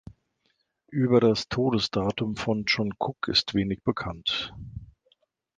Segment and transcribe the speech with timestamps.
[0.89, 4.51] Über das Todesdatum von John Kuck ist wenig bekannt.